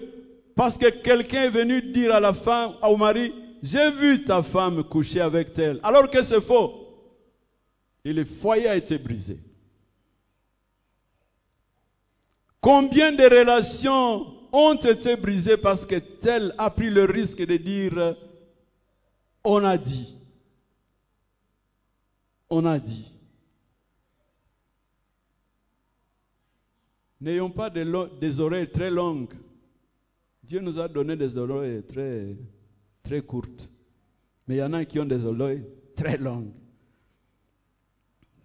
[0.56, 4.84] parce que quelqu'un est venu dire à la femme, au mari, j'ai vu ta femme
[4.84, 6.86] coucher avec elle, alors que c'est faux.
[8.04, 9.40] Et le foyer a été brisé.
[12.62, 18.16] Combien de relations ont été brisées parce que tel a pris le risque de dire
[19.44, 20.16] on a dit.
[22.50, 23.12] On a dit.
[27.22, 29.34] N'ayons pas des, oreilles très longues.
[30.44, 32.36] Dieu nous a donné des oreilles très,
[33.04, 33.70] très courtes.
[34.48, 36.52] Mais il y en a qui ont des oreilles très longues,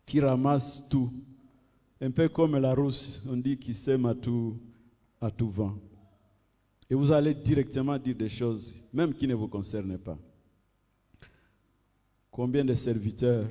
[0.05, 1.13] qui ramassent tout.
[2.05, 4.61] Un peu comme la rousse, on dit qui sème à tout,
[5.23, 5.75] à tout vent.
[6.91, 10.19] Et vous allez directement dire des choses, même qui ne vous concernent pas.
[12.31, 13.49] Combien de serviteurs,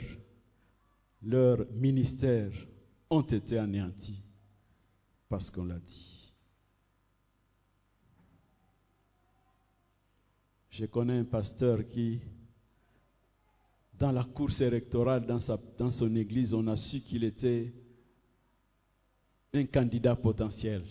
[1.24, 2.52] leur ministère
[3.10, 4.22] ont été anéantis
[5.28, 6.32] parce qu'on l'a dit.
[10.70, 12.20] Je connais un pasteur qui,
[13.98, 17.74] dans la course électorale, dans son église, on a su qu'il était
[19.54, 20.84] un candidat potentiel.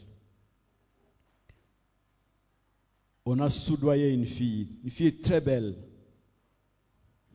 [3.24, 5.76] On a soudoyé une fille, une fille très belle,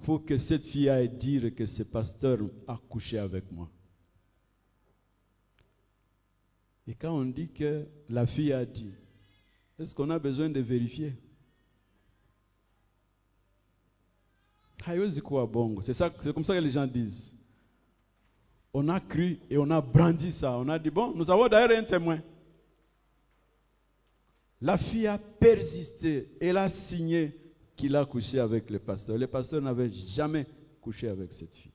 [0.03, 3.69] pour que cette fille aille dire que ce pasteur a couché avec moi.
[6.88, 8.93] Et quand on dit que la fille a dit,
[9.80, 11.13] est-ce qu'on a besoin de vérifier?
[14.86, 17.36] C'est comme ça que les gens disent.
[18.74, 20.57] On a cru et on a brandi ça.
[20.57, 22.22] On a dit, bon, nous avons d'ailleurs un témoin.
[24.61, 26.30] La fille a persisté.
[26.41, 27.36] Elle a signé
[27.76, 29.18] qu'il a couché avec le pasteur.
[29.18, 30.47] Le pasteur n'avait jamais
[30.82, 31.72] couché avec cette fille.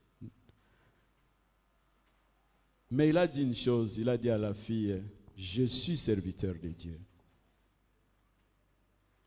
[2.90, 3.96] Mais il a dit une chose.
[3.98, 5.02] Il a dit à la fille,
[5.36, 7.00] je suis serviteur de Dieu.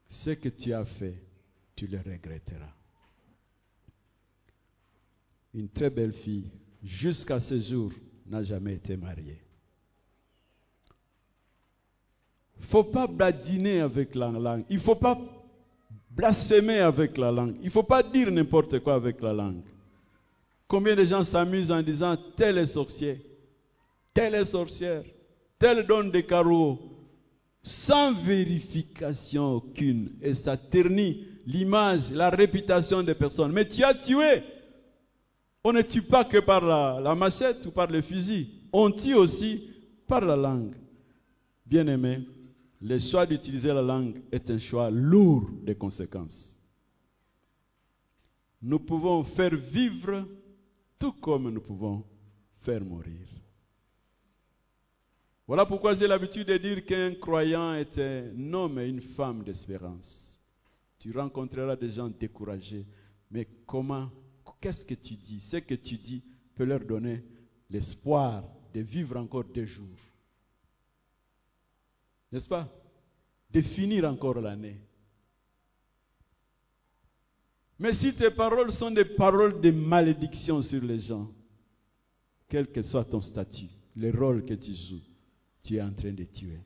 [0.07, 1.22] Ce que tu as fait,
[1.76, 2.74] tu le regretteras.
[5.53, 6.51] Une très belle fille,
[6.86, 7.91] jusqu'à ce jour,
[8.27, 8.95] n'a jamais été
[12.65, 14.63] ne faut pas badiner avec la langue.
[14.69, 15.19] Il ne faut pas
[16.11, 17.55] blasphémer avec la langue.
[17.61, 19.61] Il ne faut pas dire n'importe quoi avec la langue.
[20.67, 23.21] Combien de gens s'amusent en disant tel est sorcier,
[24.13, 25.03] tel est sorcière,
[25.59, 26.79] tel donne des carreaux,
[27.61, 30.13] sans vérification aucune.
[30.21, 33.51] Et ça ternit l'image, la réputation des personnes.
[33.51, 34.43] Mais tu as tué.
[35.68, 38.51] On ne tue pas que par la, machette ou par le fusil.
[38.72, 39.68] On tue aussi
[40.07, 40.76] par la langue.
[41.66, 42.20] Bien-aimé,
[42.80, 46.59] le choix d'utiliser la langue est un choix lourd de conséquences.
[48.61, 50.28] Nous pouvons faire vivre
[50.99, 52.03] tout comme nous pouvons
[52.61, 53.28] faire mourir.
[55.47, 60.39] Voilà pourquoi j'ai l'habitude de dire qu'un croyant est un homme et une femme d'espérance.
[60.99, 62.86] Tu rencontreras des gens découragés,
[63.32, 64.11] mais comment,
[64.66, 65.39] qu'est-ce que tu dis?
[65.39, 66.24] Ce que tu dis
[66.55, 67.24] peut leur donner
[67.70, 68.43] l'espoir
[68.74, 69.99] de vivre encore deux jours.
[72.32, 72.68] N'est-ce pas?
[73.51, 74.82] De finir encore l'année.
[77.78, 81.32] Mais si tes paroles sont des paroles de malédiction sur les gens,
[82.49, 85.03] quel que soit ton statut, le rôle que tu joues,
[85.61, 86.59] tu es en train de tuer.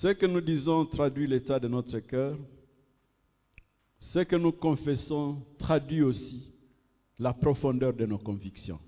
[0.00, 2.34] Ce que nous disons traduit l'état de notre cœur.
[3.98, 6.54] Ce que nous confessons traduit aussi
[7.18, 8.78] la profondeur de nos convictions.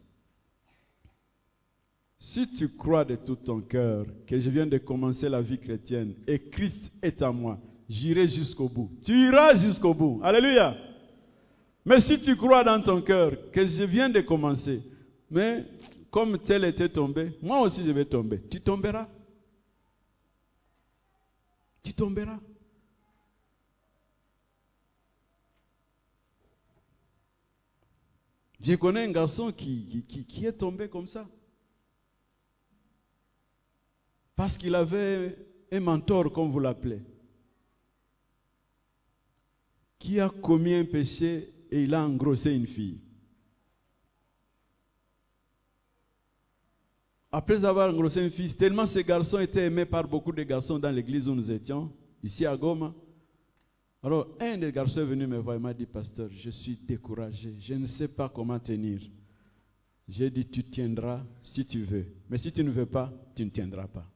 [2.18, 6.14] Si tu crois de tout ton cœur que je viens de commencer la vie chrétienne
[6.26, 7.58] et Christ est à moi,
[7.90, 8.90] j'irai jusqu'au bout.
[9.04, 10.18] Tu iras jusqu'au bout.
[10.22, 10.74] Alléluia.
[11.84, 14.80] Mais si tu crois dans ton cœur que je viens de commencer,
[15.30, 15.66] mais
[16.10, 18.40] comme tel était tombé, moi aussi je vais tomber.
[18.48, 19.08] Tu tomberas.
[21.82, 22.40] Tu tomberas.
[28.62, 30.04] Je connais un garçon qui,
[30.44, 31.28] est tombé comme ça.
[34.36, 35.36] Parce qu'il avait
[35.72, 37.02] un mentor, comme vous l'appelez,
[39.98, 43.00] qui a commis un péché et il a engrossé une fille.
[47.34, 50.90] Après avoir engrossé une fille, tellement ce garçon était aimé par beaucoup de garçons dans
[50.90, 51.90] l'église où nous étions,
[52.22, 52.94] ici à Goma.
[54.02, 57.54] Alors, un des garçons est venu me voir et m'a dit, pasteur, je suis découragé,
[57.58, 59.00] je ne sais pas comment tenir.
[60.06, 63.50] J'ai dit, tu tiendras si tu veux, mais si tu ne veux pas, tu ne
[63.50, 64.06] tiendras pas.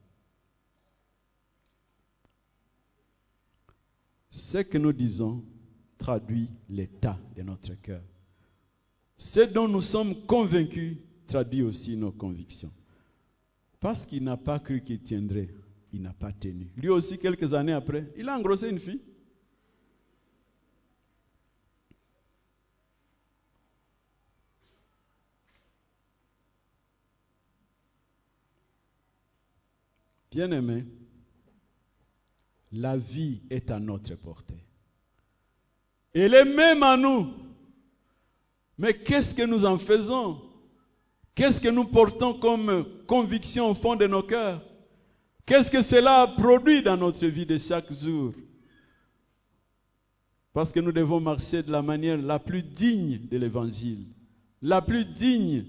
[4.28, 5.42] Ce que nous disons
[5.96, 8.02] traduit l'état de notre cœur.
[9.16, 12.70] Ce dont nous sommes convaincus traduit aussi nos convictions.
[13.86, 15.48] Parce qu'il n'a pas cru qu'il tiendrait,
[15.92, 16.72] il n'a pas tenu.
[16.76, 19.00] Lui aussi, quelques années après, il a engrossé une fille.
[30.32, 30.84] Bien-aimé,
[32.72, 34.64] la vie est à notre portée.
[36.12, 37.34] Elle est même à nous.
[38.78, 40.45] Mais qu'est-ce que nous en faisons?
[41.36, 44.62] Qu'est-ce que nous portons comme conviction au fond de nos cœurs?
[45.44, 48.32] Qu'est-ce que cela produit dans notre vie de chaque jour?
[50.54, 54.06] Parce que nous devons marcher de la manière la plus digne de l'Évangile,
[54.62, 55.66] la plus digne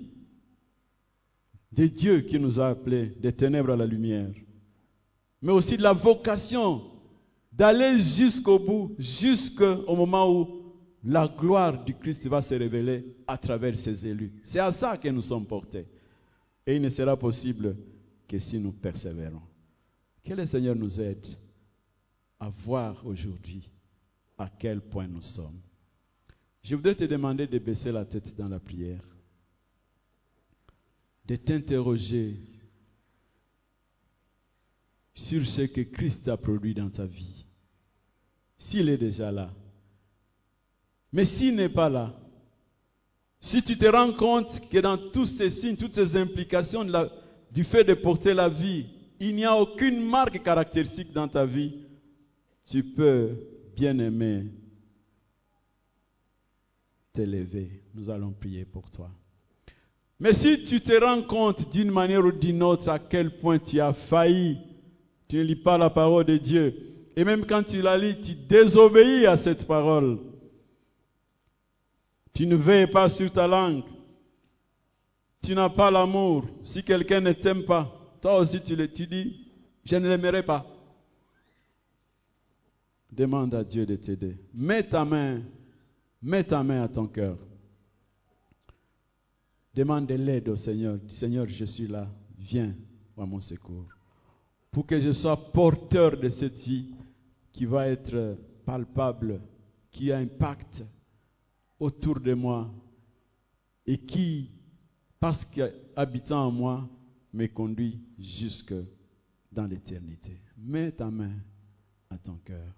[1.74, 4.32] de Dieu qui nous a appelés des ténèbres à la lumière,
[5.42, 6.82] mais aussi de la vocation
[7.52, 10.57] d'aller jusqu'au bout, jusqu'au moment où
[11.08, 14.34] la gloire du Christ va se révéler à travers ses élus.
[14.44, 15.88] C'est à ça que nous sommes portés.
[16.66, 17.78] Et il ne sera possible
[18.28, 19.42] que si nous persévérons.
[20.22, 21.26] Que le Seigneur nous aide
[22.42, 23.70] à voir aujourd'hui
[24.38, 25.62] à quel point nous sommes.
[26.62, 29.08] Je voudrais te demander de baisser la tête dans la prière,
[31.26, 32.38] de t'interroger
[35.16, 37.46] sur ce que Christ a produit dans ta vie.
[38.58, 39.54] S'il est déjà là.
[41.12, 42.14] Mais s'il n'est pas là,
[43.40, 46.86] si tu te rends compte que dans tous ces signes, toutes ces implications
[47.52, 48.88] du fait de porter la vie,
[49.20, 51.74] il n'y a aucune marque caractéristique dans ta vie,
[52.66, 53.32] tu peux,
[53.76, 54.46] bien aimer,
[57.14, 57.82] t'élever.
[57.96, 59.10] Nous allons prier pour toi.
[60.20, 63.80] Mais si tu te rends compte d'une manière ou d'une autre à quel point tu
[63.80, 64.58] as failli,
[65.28, 66.76] tu ne lis pas la parole de Dieu,
[67.16, 70.20] et même quand tu la lis, tu désobéis à cette parole.
[72.38, 73.82] Tu ne veilles pas sur ta langue.
[75.42, 76.46] Tu n'as pas l'amour.
[76.64, 79.50] Si quelqu'un ne t'aime pas, toi aussi tu, le, tu dis,
[79.84, 80.64] je ne l'aimerai pas.
[83.12, 84.38] Demande à Dieu de t'aider.
[84.54, 85.42] Mets ta main,
[86.22, 87.40] mets ta main à ton cœur.
[89.74, 91.00] Demande de l'aide au Seigneur.
[91.08, 92.08] Seigneur, je suis là.
[92.38, 92.76] Viens
[93.18, 93.88] à mon secours.
[94.70, 96.94] Pour que je sois porteur de cette vie
[97.52, 99.42] qui va être palpable,
[99.90, 100.86] qui impacte
[101.80, 102.74] autour de moi
[103.86, 104.52] et qui,
[105.20, 106.90] parce qu'habitant en moi,
[107.34, 108.74] me conduit jusque
[109.52, 110.40] dans l'éternité.
[110.58, 111.34] Mets ta main
[112.10, 112.74] à ton cœur.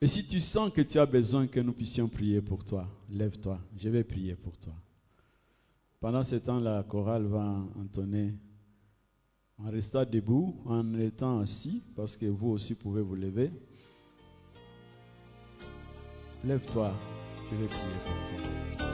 [0.00, 3.60] Et si tu sens que tu as besoin que nous puissions prier pour toi, lève-toi,
[3.76, 4.74] je vais prier pour toi.
[6.00, 8.34] Pendant ce temps, la chorale va entonner
[9.58, 13.52] en restant debout, en étant assis, parce que vous aussi pouvez vous lever.
[16.44, 16.90] Lève-toi,
[17.52, 18.91] je vais prier pour toi.